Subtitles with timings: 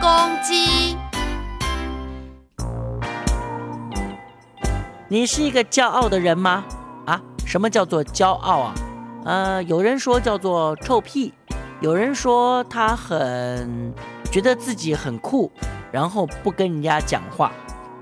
[0.00, 0.08] 公
[0.42, 0.96] 鸡。
[5.08, 6.64] 你是一个骄傲的人吗？
[7.04, 8.74] 啊，什么叫做骄傲啊？
[9.26, 11.34] 呃，有人说叫做臭屁，
[11.80, 13.92] 有人说他很
[14.32, 15.52] 觉得自己很酷，
[15.92, 17.52] 然后不跟人家讲话。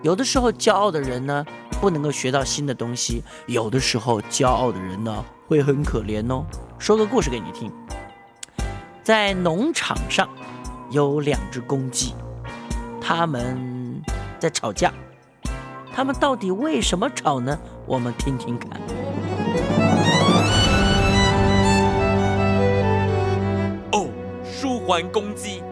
[0.02, 1.44] 有的时候骄傲的人呢，
[1.80, 6.44] 不能够学到新的东西；有的时候骄傲的人呢，会很可怜哦。
[6.78, 7.72] 说个故事给你听，
[9.02, 10.28] 在农场上
[10.91, 12.15] 有两只公鸡，
[12.98, 14.02] 他们
[14.38, 14.91] 在吵架。
[15.92, 17.59] 他们到底为什么吵呢？
[17.84, 18.80] 我们听听看。
[23.93, 24.09] 哦，
[24.45, 25.62] 舒缓公鸡，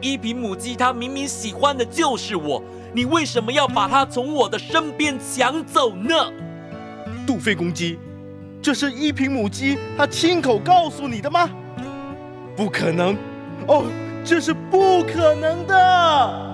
[0.00, 2.60] 一品母鸡，它明明喜欢的就是我，
[2.92, 6.14] 你为什么要把它从我的身边抢走呢？
[7.24, 7.98] 杜飞公鸡，
[8.60, 11.48] 这是一品母鸡它亲口告诉你的吗？
[12.56, 13.16] 不可能！
[13.66, 13.84] 哦，
[14.24, 16.50] 这是不可能的！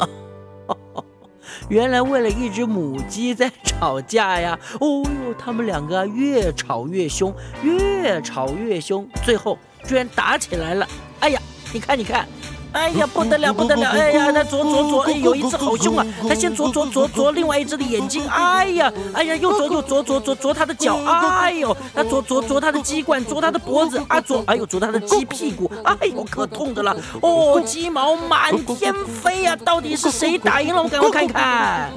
[1.68, 4.58] 原来为了一只母鸡在吵架呀！
[4.80, 10.88] 哦呦，他们两个越吵越凶，越吵越凶，最后居然打起来了！
[11.20, 11.40] 哎呀，
[11.72, 12.26] 你看，你看。
[12.72, 13.90] 哎呀，不得了，不得了！
[13.90, 16.06] 哎呀，它啄啄啄，哎，有一只好凶啊！
[16.28, 26.96] 它先啄啄啄啄另外一只的眼睛，哎呀，哎呀，又啄又啄啄啄啄它的脚，哎呦，它啄啄啄它的鸡冠，啄它的脖子，啊啄，哎呦，啄它的鸡屁股，哎呦，可痛的了！
[27.20, 29.56] 哦，鸡毛满天飞呀！
[29.64, 30.82] 到底是谁打赢了？
[30.82, 31.90] 我赶快看一看。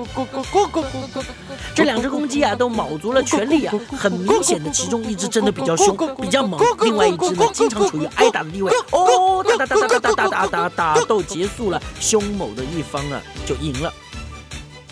[1.76, 3.74] 这两只公鸡啊，都卯足了全力啊！
[3.92, 8.72] 很明显的，其中一只真的比较凶，比较猛，另外一只呢，经常处于挨打的地位。
[8.92, 10.70] 哦，打打打打打打打打。
[10.96, 13.94] 打斗结束了，凶猛的一方啊就赢了。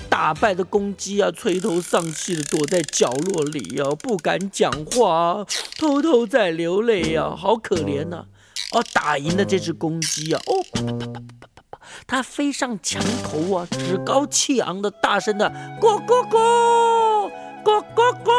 [0.09, 5.45] 打败的公鸡啊，垂头丧气的躲在角落里啊，不敢讲话，
[5.77, 8.25] 偷偷在流泪呀，好可怜呐！
[8.71, 11.50] 哦，打赢的这只公鸡啊，哦，啪啪啪啪啪，
[12.07, 15.49] 它飞上墙头啊，趾高气昂的大声的
[15.79, 17.31] 咕咕咕
[17.63, 18.31] 咕咕咕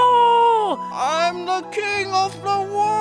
[0.92, 2.92] ，I'm the king of the world。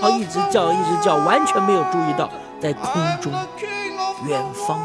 [0.00, 3.32] 他一直叫，一直叫，完全没有注意到，在空中，
[4.26, 4.78] 远方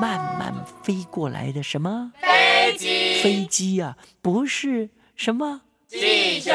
[0.00, 0.52] 慢慢
[0.82, 3.22] 飞过来的什么飞机？
[3.22, 6.52] 飞机啊，不是什么气球？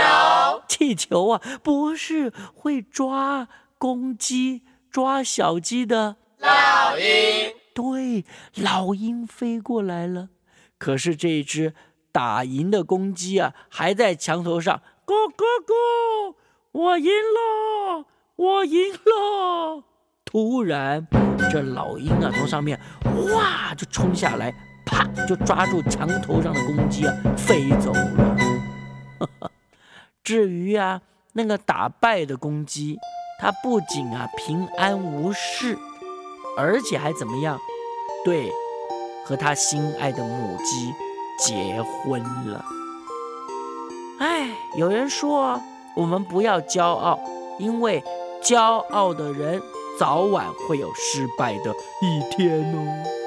[0.67, 3.47] 气球啊，不是会抓
[3.78, 7.53] 公鸡、抓小鸡的老鹰？
[7.73, 10.29] 对，老鹰飞过来了。
[10.77, 11.73] 可是这只
[12.11, 16.35] 打赢的公鸡啊，还在墙头上，咕咕咕。
[16.72, 18.05] 我赢了，
[18.35, 19.83] 我赢了！
[20.23, 21.07] 突然，
[21.51, 22.79] 这老鹰啊，从上面
[23.33, 24.53] 哇就冲下来，
[24.85, 28.38] 啪就抓住墙头上的公鸡啊，飞走了。
[30.23, 31.01] 至于啊，
[31.33, 33.00] 那个打败的公鸡，
[33.39, 35.77] 他不仅啊平安无事，
[36.57, 37.59] 而且还怎么样？
[38.25, 38.51] 对，
[39.25, 40.94] 和他心爱的母鸡
[41.39, 42.66] 结婚了。
[44.19, 45.61] 哎，有人说。
[45.95, 47.19] 我们不要骄傲，
[47.57, 48.01] 因为
[48.41, 49.61] 骄傲的人
[50.00, 53.19] 早晚会有失败的一天哦。